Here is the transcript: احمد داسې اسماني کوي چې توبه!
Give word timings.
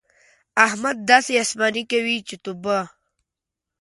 احمد 0.65 0.97
داسې 1.09 1.33
اسماني 1.43 1.83
کوي 1.91 2.17
چې 2.27 2.35
توبه! 2.43 2.79